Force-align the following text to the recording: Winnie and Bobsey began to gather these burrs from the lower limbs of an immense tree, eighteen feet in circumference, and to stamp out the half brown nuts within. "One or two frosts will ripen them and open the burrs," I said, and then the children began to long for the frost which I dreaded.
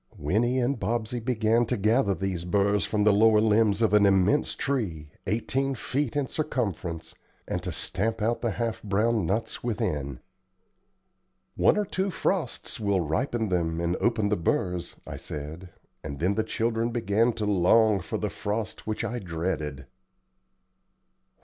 Winnie 0.17 0.57
and 0.59 0.79
Bobsey 0.79 1.19
began 1.23 1.63
to 1.67 1.77
gather 1.77 2.15
these 2.15 2.43
burrs 2.43 2.85
from 2.85 3.03
the 3.03 3.13
lower 3.13 3.39
limbs 3.39 3.83
of 3.83 3.93
an 3.93 4.07
immense 4.07 4.55
tree, 4.55 5.11
eighteen 5.27 5.75
feet 5.75 6.15
in 6.15 6.25
circumference, 6.27 7.13
and 7.47 7.61
to 7.61 7.71
stamp 7.71 8.19
out 8.19 8.41
the 8.41 8.49
half 8.49 8.81
brown 8.81 9.27
nuts 9.27 9.63
within. 9.63 10.19
"One 11.53 11.77
or 11.77 11.85
two 11.85 12.09
frosts 12.09 12.79
will 12.79 13.01
ripen 13.01 13.49
them 13.49 13.79
and 13.79 13.95
open 13.97 14.29
the 14.29 14.37
burrs," 14.37 14.95
I 15.05 15.17
said, 15.17 15.69
and 16.03 16.17
then 16.17 16.33
the 16.33 16.43
children 16.43 16.89
began 16.89 17.31
to 17.33 17.45
long 17.45 17.99
for 17.99 18.17
the 18.17 18.31
frost 18.31 18.87
which 18.87 19.03
I 19.03 19.19
dreaded. 19.19 19.85